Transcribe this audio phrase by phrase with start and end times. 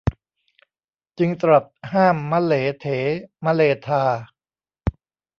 [1.19, 2.85] จึงตรัสห้ามมะเหลเถ
[3.45, 4.03] มะเลทา